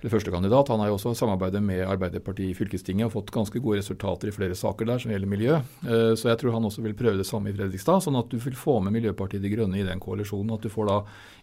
eller 0.00 0.12
førstekandidat. 0.12 0.68
Han 0.72 0.82
har 0.82 0.90
jo 0.90 0.96
også 0.98 1.14
samarbeidet 1.16 1.62
med 1.64 1.84
Arbeiderpartiet 1.88 2.52
i 2.52 2.56
fylkestinget 2.56 3.08
og 3.08 3.14
fått 3.14 3.32
ganske 3.34 3.60
gode 3.62 3.80
resultater 3.80 4.30
i 4.30 4.34
flere 4.34 4.56
saker 4.58 4.88
der 4.88 5.02
som 5.02 5.12
gjelder 5.12 5.32
miljø. 5.32 5.58
Eh, 5.86 6.12
så 6.18 6.30
jeg 6.30 6.40
tror 6.42 6.56
han 6.56 6.68
også 6.68 6.84
vil 6.84 6.96
prøve 6.98 7.20
det 7.20 7.28
samme 7.28 7.50
i 7.50 7.56
Fredrikstad, 7.56 8.04
sånn 8.04 8.18
at 8.20 8.28
du 8.32 8.38
vil 8.42 8.58
få 8.58 8.78
med 8.84 8.96
Miljøpartiet 8.96 9.44
De 9.44 9.52
Grønne 9.52 9.80
i 9.80 9.86
den 9.86 10.02
koalisjonen. 10.02 10.54
At 10.56 10.66
du 10.66 10.72
får 10.72 10.90
da 10.90 10.98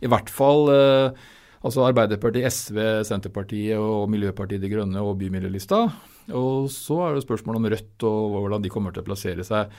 i 0.05 0.12
hvert 0.12 0.29
fall 0.33 0.69
eh, 0.74 1.25
altså 1.63 1.88
Arbeiderpartiet, 1.88 2.53
SV, 2.53 2.79
Senterpartiet 3.10 3.81
og 3.81 4.07
Miljøpartiet 4.13 4.62
De 4.63 4.72
Grønne 4.72 5.01
og 5.01 5.17
Bymiljølista. 5.22 5.86
Og 6.38 6.69
så 6.72 7.01
er 7.07 7.17
det 7.17 7.25
spørsmål 7.25 7.60
om 7.60 7.69
Rødt 7.74 8.07
og 8.07 8.39
hvordan 8.39 8.63
de 8.63 8.72
kommer 8.74 8.93
til 8.93 9.03
å 9.03 9.10
plassere 9.10 9.45
seg. 9.48 9.74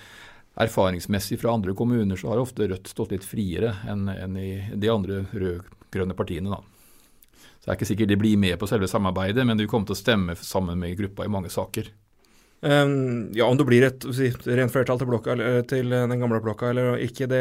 Erfaringsmessig 0.61 1.41
fra 1.41 1.55
andre 1.55 1.75
kommuner 1.75 2.19
så 2.19 2.31
har 2.31 2.43
ofte 2.43 2.69
Rødt 2.71 2.91
stått 2.91 3.15
litt 3.15 3.27
friere 3.27 3.75
enn, 3.91 4.07
enn 4.13 4.39
i 4.39 4.51
de 4.75 4.91
andre 4.93 5.25
rød-grønne 5.33 6.17
partiene. 6.19 6.55
da. 6.55 6.74
Så 7.65 7.71
det 7.71 7.73
er 7.73 7.79
ikke 7.79 7.87
sikkert 7.89 8.11
de 8.11 8.21
blir 8.21 8.37
med 8.37 8.59
på 8.61 8.67
selve 8.69 8.85
samarbeidet, 8.93 9.41
men 9.49 9.57
de 9.57 9.65
kommer 9.65 9.89
til 9.89 9.97
å 9.97 10.03
stemme 10.03 10.35
sammen 10.37 10.77
med 10.77 10.99
gruppa 10.99 11.25
i 11.25 11.31
mange 11.33 11.49
saker. 11.49 11.87
Um, 12.61 13.31
ja, 13.33 13.47
Om 13.49 13.57
det 13.57 13.65
blir 13.69 13.87
et 13.89 14.05
si, 14.17 14.29
rent 14.29 14.73
flertall 14.73 15.01
til, 15.01 15.09
blokka, 15.09 15.35
til, 15.69 15.89
den 15.93 16.21
gamle 16.21 16.43
blokka 16.45 16.71
eller 16.75 17.01
ikke, 17.05 17.25
det, 17.29 17.41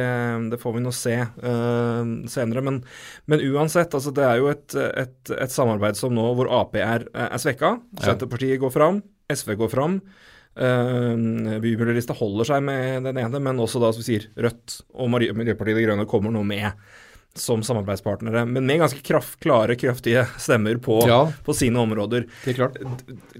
det 0.51 0.59
får 0.59 0.77
vi 0.77 0.83
nå 0.83 0.93
se 0.95 1.17
uh, 1.27 2.01
senere. 2.31 2.63
Men, 2.63 2.79
men, 3.27 3.43
uansett, 3.51 3.91
altså, 3.91 4.15
det 4.15 4.23
er 4.29 4.39
jo 4.39 4.47
et, 4.51 4.79
et, 4.79 5.17
et, 5.35 5.51
samarbeid 5.51 5.99
som 5.99 6.15
nå 6.15 6.29
hvor 6.39 6.51
Ap 6.55 6.79
er, 6.79 7.07
er 7.11 7.43
svekka. 7.43 7.77
Senterpartiet 7.99 8.63
går 8.63 8.71
fram, 8.71 9.03
SV 9.27 9.55
går 9.59 9.75
fram. 9.75 9.99
Uh, 10.55 11.59
Bymiljølista 11.59 12.15
holder 12.15 12.51
seg 12.51 12.63
med 12.71 13.07
den 13.09 13.19
ene, 13.27 13.43
men 13.43 13.59
også 13.63 13.83
da, 13.83 13.91
som 13.91 14.03
vi 14.03 14.13
sier, 14.13 14.31
Rødt 14.39 14.79
og 14.95 15.11
Miljøpartiet 15.19 15.83
De 15.83 15.87
Grønne 15.87 16.07
kommer 16.07 16.31
nå 16.31 16.47
med 16.47 16.71
som 17.35 17.63
samarbeidspartnere, 17.63 18.45
men 18.45 18.65
med 18.65 18.77
ganske 18.77 18.99
kraft, 19.01 19.39
klare, 19.41 19.73
kraftige 19.75 20.27
stemmer 20.37 20.77
på, 20.77 20.99
ja, 21.09 21.31
på, 21.45 21.53
sine 21.57 21.79
områder. 21.81 22.27
Det 22.43 22.51
er 22.51 22.57
klart. 22.59 22.75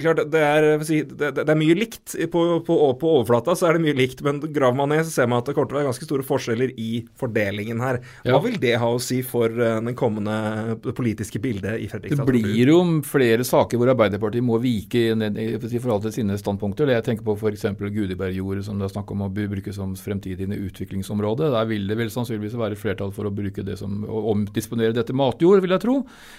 klart 0.01 0.21
det, 0.33 0.39
er, 0.41 0.65
det, 0.81 1.27
det, 1.37 1.43
er, 1.45 1.59
mye 1.59 1.75
likt. 1.77 2.15
På, 2.33 2.41
på, 2.65 2.77
på, 2.97 3.11
overflata 3.19 3.53
så 3.53 3.67
er 3.69 3.77
det 3.77 3.83
mye 3.83 3.97
likt, 3.99 4.23
men 4.25 4.39
graver 4.41 4.79
man 4.79 4.89
ned, 4.89 5.03
så 5.05 5.13
ser 5.13 5.29
man 5.29 5.43
at 5.43 5.51
det 5.51 5.53
kommer 5.53 5.69
til 5.69 5.77
å 5.77 5.79
være 5.83 5.89
ganske 5.91 6.07
store 6.07 6.25
forskjeller 6.25 6.73
i 6.81 7.03
fordelingen 7.21 7.83
her. 7.85 7.99
Hva 8.25 8.39
ja. 8.39 8.39
vil 8.47 8.57
det 8.63 8.71
ha 8.81 8.89
å 8.89 9.01
si 9.01 9.19
for 9.27 9.53
uh, 9.53 9.77
den 9.77 9.93
kommende 9.99 10.79
politiske 10.97 11.43
bildet 11.43 11.85
i 11.85 11.91
Fredrikstad? 11.91 12.25
Det 12.25 12.33
blir 12.33 12.73
jo 12.73 12.79
flere 13.05 13.45
saker 13.45 13.77
hvor 13.77 13.93
Arbeiderpartiet 13.93 14.45
må 14.45 14.57
vike 14.63 15.05
i 15.13 15.83
forhold 15.83 16.07
til 16.07 16.15
sine 16.17 16.39
standpunkter. 16.41 16.89
Jeg 16.95 17.05
tenker 17.05 17.29
på 17.29 17.37
f.eks. 17.37 17.69
Gudebergjordet, 17.77 18.65
som 18.65 18.81
det 18.81 18.89
er 18.89 18.95
snakk 18.95 19.13
om 19.13 19.27
å 19.27 19.29
bruke 19.29 19.77
som 19.77 19.93
fremtidig 19.93 20.49
utviklingsområde. 20.49 21.53
Der 21.53 21.69
vil 21.69 21.85
det 21.85 22.01
vel 22.01 22.09
sannsynligvis 22.13 22.57
være 22.57 22.79
flertall 22.79 23.13
for 23.13 23.29
å 23.29 23.35
bruke 23.35 23.61
det 23.61 23.77
som 23.82 23.82
å 23.83 24.25
omdisponere 24.33 24.95
dette 24.95 25.15
matjord, 25.15 25.61
vil 25.63 25.75
jeg 25.75 25.83
tro. 25.83 25.95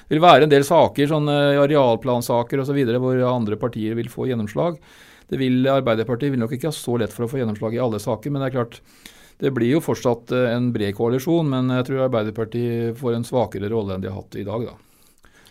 Det 0.08 0.16
vil 0.16 0.24
være 0.24 0.46
en 0.46 0.52
del 0.52 0.66
saker, 0.66 1.10
sånne 1.10 1.38
arealplansaker 1.62 2.62
osv., 2.64 2.78
så 2.88 3.02
hvor 3.02 3.24
andre 3.30 3.58
partier 3.60 3.96
vil 3.98 4.12
få 4.12 4.28
gjennomslag. 4.30 4.78
Det 5.30 5.40
vil 5.40 5.64
Arbeiderpartiet 5.72 6.34
vil 6.34 6.42
nok 6.42 6.54
ikke 6.56 6.70
ha 6.70 6.76
så 6.76 6.98
lett 7.00 7.14
for 7.14 7.26
å 7.26 7.30
få 7.30 7.40
gjennomslag 7.40 7.76
i 7.76 7.82
alle 7.82 8.00
saker, 8.02 8.32
men 8.32 8.44
det 8.44 8.50
er 8.50 8.58
klart 8.58 8.80
det 9.42 9.50
blir 9.54 9.72
jo 9.74 9.82
fortsatt 9.82 10.32
eh, 10.34 10.50
en 10.54 10.70
bred 10.74 10.94
koalisjon, 10.96 11.48
men 11.50 11.72
jeg 11.80 11.88
tror 11.88 12.04
Arbeiderpartiet 12.06 12.98
får 13.00 13.16
en 13.16 13.26
svakere 13.26 13.70
rolle 13.72 13.96
enn 13.96 14.04
de 14.04 14.10
har 14.12 14.20
hatt 14.20 14.36
i 14.38 14.46
dag. 14.46 14.68
da. 14.68 14.76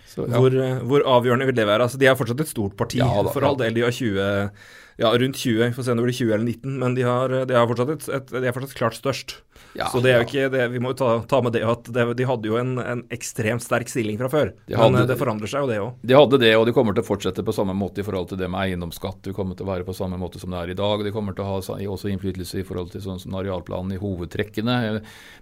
Så, 0.08 0.28
ja. 0.28 0.38
hvor, 0.38 0.54
eh, 0.54 0.80
hvor, 0.88 1.04
avgjørende 1.18 1.50
vil 1.50 1.58
det 1.58 1.68
være? 1.68 1.88
Altså, 1.88 2.00
de 2.00 2.08
er 2.10 2.18
fortsatt 2.18 2.46
et 2.46 2.52
stort 2.52 2.78
parti, 2.80 3.02
ja, 3.02 3.10
da, 3.10 3.34
for 3.34 3.46
all 3.48 3.58
del. 3.60 3.76
De 3.76 3.84
har 3.86 3.94
20, 3.94 4.50
ja, 4.98 5.10
rundt 5.18 5.40
20, 5.42 5.64
vi 5.64 5.74
får 5.74 5.84
se 5.84 5.92
om 5.92 5.98
det 5.98 6.06
blir 6.06 6.20
20 6.20 6.34
eller 6.34 6.46
19, 6.46 6.80
men 6.80 6.96
de, 6.96 7.06
har, 7.08 7.34
de, 7.50 7.58
har 7.58 7.70
fortsatt 7.70 7.94
et, 7.96 8.08
et, 8.20 8.34
de 8.36 8.50
er 8.50 8.56
fortsatt 8.56 8.78
klart 8.78 8.98
størst. 8.98 9.36
Ja, 9.78 9.88
så 9.90 10.02
det 10.04 10.12
er 10.12 10.20
jo 10.22 10.26
ikke 10.28 10.50
det, 10.54 10.66
Vi 10.74 10.80
må 10.82 10.92
jo 10.92 10.98
ta, 10.98 11.08
ta 11.30 11.40
med 11.42 11.56
det 11.56 11.64
at 11.66 11.88
det, 11.94 12.06
de 12.18 12.26
hadde 12.30 12.50
jo 12.50 12.58
en, 12.60 12.76
en, 12.82 13.02
ekstremt 13.14 13.64
sterk 13.64 13.90
stilling 13.90 14.20
fra 14.22 14.30
før. 14.30 14.52
De 14.70 14.78
hadde, 14.78 14.94
men 14.94 15.10
det 15.10 15.18
forandrer 15.18 15.50
seg 15.50 15.66
jo, 15.66 15.70
det 15.70 15.80
òg. 15.82 15.96
De 16.06 16.18
hadde 16.18 16.40
det, 16.44 16.52
og 16.60 16.66
de 16.70 16.76
kommer 16.76 16.98
til 16.98 17.06
å 17.06 17.08
fortsette 17.08 17.46
på 17.46 17.56
samme 17.56 17.76
måte 17.78 18.04
i 18.04 18.06
forhold 18.06 18.30
til 18.30 18.42
det 18.42 18.50
med 18.54 18.68
eiendomsskatt. 18.68 19.24
De 19.26 19.34
kommer 19.36 19.58
til 19.58 19.66
å 19.66 19.72
være 19.72 19.88
på 19.88 19.98
samme 19.98 20.20
måte 20.22 20.42
som 20.42 20.54
det 20.54 20.62
er 20.62 20.74
i 20.74 20.78
dag. 20.78 21.06
De 21.06 21.14
kommer 21.16 21.38
til 21.38 21.46
å 21.46 21.56
ha 21.56 21.60
også 21.94 22.12
innflytelse 22.14 22.62
i 22.62 22.66
forhold 22.68 22.94
til 22.94 23.06
sånn 23.06 23.22
som 23.22 23.38
arealplanen 23.40 23.96
i 23.96 24.02
hovedtrekkene. 24.02 24.78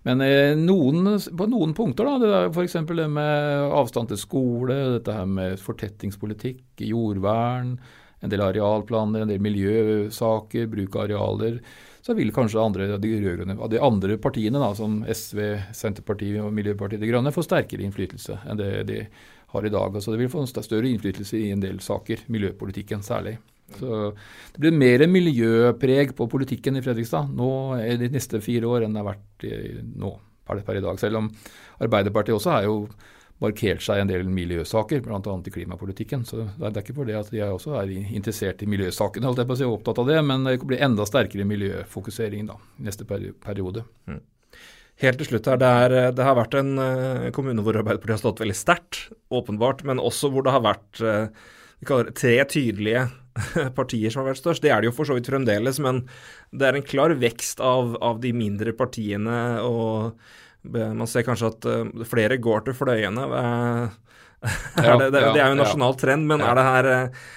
Men 0.08 0.26
eh, 0.26 0.54
noen, 0.60 1.16
på 1.20 1.50
noen 1.52 1.76
punkter, 1.78 2.08
da, 2.08 2.20
det 2.22 2.44
f.eks. 2.56 2.80
det 2.88 3.10
med 3.12 3.72
avstand 3.82 4.12
til 4.12 4.22
skole, 4.22 4.80
dette 4.98 5.16
her 5.16 5.28
med 5.28 5.60
fortettingspolitikk, 5.60 6.64
jordvern, 6.88 7.76
en 8.22 8.32
del 8.32 8.44
arealplaner, 8.46 9.24
en 9.24 9.32
del 9.32 9.42
miljøsaker, 9.44 10.70
bruk 10.72 10.98
av 10.98 11.08
arealer 11.08 11.62
så 12.02 12.16
vil 12.18 12.34
kanskje 12.34 12.62
andre 12.62 12.88
de 12.98 13.12
rødgrønne, 13.22 13.56
de 13.70 13.82
andre 13.82 14.18
partiene, 14.22 14.60
da, 14.62 14.72
som 14.78 15.02
SV, 15.06 15.42
Senterpartiet 15.78 16.42
og 16.42 16.54
Miljøpartiet 16.56 17.02
De 17.02 17.10
Grønne, 17.12 17.34
få 17.34 17.44
sterkere 17.46 17.86
innflytelse 17.86 18.40
enn 18.50 18.58
det 18.58 18.72
de 18.90 19.04
har 19.54 19.68
i 19.68 19.72
dag. 19.74 19.94
Altså, 19.94 20.14
det 20.14 20.22
vil 20.24 20.32
få 20.32 20.48
større 20.50 20.90
innflytelse 20.90 21.38
i 21.38 21.52
en 21.54 21.62
del 21.62 21.78
saker, 21.84 22.26
miljøpolitikken 22.34 23.06
særlig. 23.06 23.38
Så 23.78 24.16
Det 24.54 24.60
blir 24.60 24.76
mer 24.76 25.06
miljøpreg 25.08 26.16
på 26.18 26.28
politikken 26.28 26.76
i 26.76 26.82
Fredrikstad 26.84 27.30
nå 27.38 27.52
i 27.80 27.96
de 28.02 28.10
neste 28.12 28.42
fire 28.44 28.68
år 28.68 28.84
enn 28.84 28.98
det 28.98 29.04
har 29.04 29.14
vært 29.14 29.46
nå 30.02 30.12
per, 30.44 30.60
per 30.66 30.82
i 30.82 30.84
dag. 30.84 31.00
Selv 31.00 31.22
om 31.22 31.30
Arbeiderpartiet 31.80 32.36
også 32.36 32.58
er 32.58 32.68
jo 32.68 32.76
markert 33.42 33.84
seg 33.84 34.02
en 34.02 34.12
del 34.12 34.28
miljøsaker, 34.30 35.02
bl.a. 35.06 35.20
i 35.22 35.54
klimapolitikken. 35.54 36.26
Så 36.28 36.44
det 36.46 36.72
er 36.72 36.82
ikke 36.84 36.98
for 36.98 37.10
det 37.10 37.18
at 37.20 37.32
jeg 37.34 37.50
også 37.50 37.78
er 37.80 37.94
interessert 38.02 38.62
i 38.62 38.70
miljøsakene, 38.70 39.28
holdt 39.28 39.42
jeg 39.42 39.50
på 39.50 39.58
å 39.58 39.62
si, 39.62 39.70
opptatt 39.70 40.02
av 40.04 40.12
det, 40.12 40.20
men 40.28 40.46
det 40.48 40.60
blir 40.64 40.84
enda 40.86 41.08
sterkere 41.10 41.48
miljøfokusering 41.50 42.52
da, 42.52 42.60
neste 42.86 43.08
periode. 43.08 43.86
Mm. 44.10 44.22
Helt 45.02 45.18
til 45.18 45.32
slutt 45.32 45.48
her, 45.50 45.58
det, 45.58 45.72
er, 45.86 45.96
det, 46.14 46.26
har 46.28 46.38
vært 46.38 46.60
en 46.60 46.76
uh, 46.78 47.32
kommune 47.34 47.64
hvor 47.66 47.80
Arbeiderpartiet 47.80 48.20
har 48.20 48.22
stått 48.22 48.44
veldig 48.44 48.58
sterkt, 48.60 49.08
åpenbart, 49.34 49.82
men 49.90 50.02
også 50.04 50.30
hvor 50.30 50.46
det 50.46 50.54
har 50.54 50.66
vært 50.68 51.02
kaller 51.88 52.12
det 52.12 52.18
tre 52.20 52.36
tydelige 52.50 53.08
partier 53.78 54.12
som 54.12 54.22
har 54.22 54.32
vært 54.32 54.42
størst. 54.42 54.64
Det 54.64 54.72
er 54.74 54.82
det 54.82 54.92
jo 54.92 54.96
for 54.96 55.10
så 55.10 55.18
vidt 55.18 55.30
fremdeles, 55.32 55.80
men 55.84 56.04
det 56.54 56.68
er 56.68 56.78
en 56.78 56.86
klar 56.86 57.16
vekst 57.18 57.64
av, 57.64 57.96
av 58.04 58.22
de 58.24 58.34
mindre 58.36 58.76
partiene. 58.78 59.40
og 59.66 60.20
man 60.64 61.10
ser 61.10 61.26
kanskje 61.26 61.52
at 61.52 61.70
uh, 61.70 62.08
flere 62.08 62.40
går 62.42 62.68
til 62.70 62.78
fløyene. 62.78 63.28
Ja, 64.42 64.96
det, 64.98 65.12
det, 65.14 65.20
det, 65.22 65.38
er 65.38 65.52
jo 65.52 65.54
en 65.54 65.60
nasjonal 65.62 65.94
trend, 66.02 66.26
men 66.26 66.42
er 66.42 66.56
det 66.58 66.62
her 66.66 66.88
uh, 66.90 67.28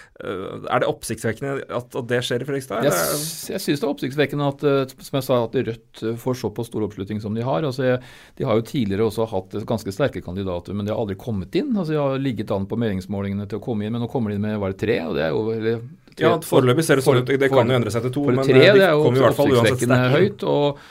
er 0.72 0.80
det 0.80 0.86
oppsiktsvekkende 0.88 1.66
at, 1.66 1.90
at, 1.90 2.06
det 2.08 2.20
skjer 2.24 2.40
i 2.40 2.46
Fredrikstad? 2.48 2.86
Jeg, 2.86 3.18
jeg 3.52 3.60
syns 3.60 3.82
det 3.82 3.84
er 3.84 3.90
oppsiktsvekkende 3.90 4.46
at, 4.48 4.64
uh, 4.64 4.94
som 5.04 5.18
jeg 5.18 5.26
sa, 5.26 5.40
at 5.44 5.58
Rødt 5.68 6.02
får 6.22 6.38
såpass 6.40 6.70
stor 6.70 6.86
oppslutning 6.86 7.20
som 7.20 7.36
de 7.36 7.44
har. 7.44 7.66
Altså, 7.68 7.98
de 8.40 8.48
har 8.48 8.56
jo 8.56 8.64
tidligere 8.70 9.10
også 9.10 9.28
hatt 9.34 9.58
ganske 9.68 9.92
sterke 9.92 10.24
kandidater, 10.24 10.72
men 10.72 10.88
de 10.88 10.94
har 10.94 11.04
aldri 11.04 11.18
kommet 11.20 11.60
inn. 11.60 11.74
Altså, 11.76 11.92
de 11.92 12.00
har 12.00 12.24
ligget 12.24 12.56
an 12.56 12.64
på 12.72 12.80
meningsmålingene 12.80 13.50
til 13.52 13.60
å 13.60 13.66
komme 13.68 13.84
inn, 13.84 13.92
men 13.92 14.06
nå 14.06 14.08
kommer 14.08 14.32
de 14.32 14.40
inn 14.40 14.48
med 14.48 14.56
bare 14.64 14.80
tre. 14.80 15.02
og 15.04 15.18
det 15.20 15.28
er 15.28 15.36
jo 15.36 15.46
eller, 15.58 15.86
tre, 16.08 16.24
Ja, 16.24 16.34
Foreløpig 16.54 16.88
ser 16.88 17.02
det 17.02 17.08
sånn 17.10 17.20
ut. 17.20 17.36
Det 17.44 17.52
kan 17.52 17.68
jo 17.68 17.82
endre 17.82 17.92
seg 17.92 18.08
til 18.08 18.16
to, 18.16 18.28
men 18.32 18.48
tre, 18.48 18.68
de 18.80 18.92
kommer 18.96 19.20
i 19.20 19.28
hvert 19.28 19.42
fall 19.44 19.58
uansett 19.58 19.84
sterkt. 19.84 20.14
høyt. 20.16 20.52
og 20.56 20.84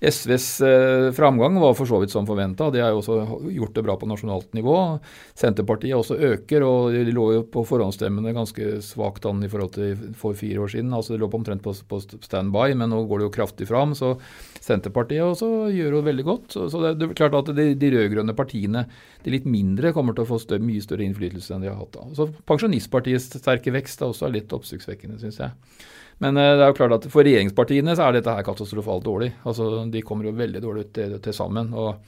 SVs 0.00 0.60
eh, 0.60 1.12
framgang 1.12 1.60
var 1.60 1.74
for 1.76 1.88
så 1.88 1.98
vidt 2.00 2.12
som 2.12 2.24
forventa. 2.28 2.70
De 2.72 2.80
har 2.80 2.94
jo 2.94 3.02
også 3.02 3.16
gjort 3.52 3.74
det 3.76 3.82
bra 3.84 3.96
på 4.00 4.08
nasjonalt 4.08 4.54
nivå. 4.56 4.76
Senterpartiet 5.36 5.98
også 5.98 6.16
øker, 6.16 6.64
og 6.64 6.96
de 6.96 7.12
lå 7.12 7.26
jo 7.34 7.42
på 7.52 7.66
forhåndsstemmene 7.68 8.32
ganske 8.36 8.78
svakt 8.84 9.28
an 9.28 9.44
i 9.44 9.50
forhold 9.52 9.74
til 9.76 10.00
for 10.16 10.38
fire 10.38 10.64
år 10.64 10.72
siden. 10.72 10.94
altså 10.96 11.12
De 11.12 11.20
lå 11.20 11.28
på 11.28 11.42
omtrent 11.42 11.64
på, 11.64 11.74
på 11.88 12.00
standby, 12.00 12.72
men 12.80 12.88
nå 12.94 13.02
går 13.10 13.20
det 13.20 13.28
jo 13.28 13.34
kraftig 13.36 13.68
fram. 13.68 13.92
Så 13.98 14.14
Senterpartiet 14.64 15.26
også 15.26 15.68
gjør 15.74 15.98
jo 15.98 16.02
veldig 16.08 16.28
godt. 16.30 16.48
Så, 16.56 16.70
så 16.72 16.80
det, 16.86 16.96
det, 17.02 17.10
er 17.10 17.20
klart 17.20 17.36
at 17.42 17.52
de, 17.52 17.70
de 17.76 17.94
rød-grønne 17.98 18.36
partiene, 18.38 18.86
de 19.20 19.36
litt 19.36 19.44
mindre, 19.44 19.92
kommer 19.92 20.16
til 20.16 20.24
å 20.24 20.32
få 20.32 20.40
større, 20.40 20.64
mye 20.64 20.80
større 20.80 21.04
innflytelse 21.04 21.52
enn 21.52 21.66
de 21.66 21.72
har 21.74 21.80
hatt. 21.80 22.00
da. 22.00 22.08
Så 22.16 22.30
Pensjonistpartiets 22.48 23.28
sterke 23.36 23.76
vekst 23.76 24.00
er 24.00 24.14
også 24.14 24.32
litt 24.32 24.56
oppsiktsvekkende, 24.56 25.20
syns 25.20 25.44
jeg. 25.44 25.52
Men 26.20 26.36
eh, 26.36 26.54
det 26.56 26.64
er 26.64 26.72
jo 26.72 26.78
klart 26.78 26.96
at 26.98 27.06
for 27.12 27.24
regjeringspartiene 27.26 27.94
så 27.96 28.08
er 28.08 28.18
dette 28.18 28.34
her 28.36 28.44
katastrofalt 28.46 29.06
dårlig. 29.06 29.32
Altså, 29.48 29.86
De 29.90 30.02
kommer 30.04 30.28
jo 30.28 30.36
veldig 30.36 30.60
dårlig 30.62 30.88
ut 30.88 30.92
til, 30.98 31.16
til 31.24 31.36
sammen. 31.36 31.72
og 31.72 32.02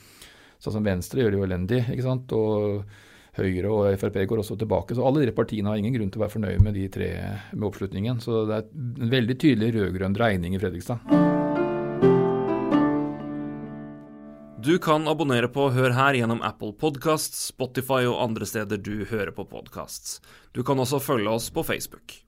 Sånn 0.63 0.77
som 0.77 0.85
Venstre 0.87 1.25
gjør 1.25 1.33
det 1.33 1.39
jo 1.41 1.47
elendig. 1.49 1.81
ikke 1.91 2.05
sant? 2.07 2.33
Og 2.39 2.85
Høyre 3.35 3.71
og 3.73 3.87
Frp 3.97 4.21
går 4.29 4.43
også 4.43 4.59
tilbake. 4.61 4.95
Så 4.95 5.03
alle 5.09 5.25
de 5.25 5.33
partiene 5.35 5.73
har 5.73 5.81
ingen 5.81 5.95
grunn 5.97 6.11
til 6.13 6.21
å 6.21 6.27
være 6.27 6.35
fornøyd 6.37 6.63
med 6.63 6.77
de 6.77 6.85
tre 6.93 7.09
med 7.51 7.67
oppslutningen. 7.67 8.21
Så 8.23 8.45
det 8.47 8.59
er 8.61 8.69
en 8.71 9.13
veldig 9.17 9.37
tydelig 9.41 9.73
rød-grønn 9.79 10.15
dreining 10.15 10.55
i 10.55 10.61
Fredrikstad. 10.63 11.01
Du 14.63 14.77
kan 14.79 15.09
abonnere 15.11 15.49
på 15.51 15.73
Hør 15.75 15.97
her 15.97 16.15
gjennom 16.15 16.45
Apple 16.47 16.77
Podcasts, 16.79 17.49
Spotify 17.49 18.05
og 18.07 18.21
andre 18.23 18.47
steder 18.47 18.79
du 18.79 19.03
hører 19.11 19.33
på 19.35 19.49
podkast. 19.51 20.21
Du 20.55 20.63
kan 20.63 20.79
også 20.79 21.01
følge 21.03 21.33
oss 21.33 21.49
på 21.51 21.65
Facebook. 21.67 22.21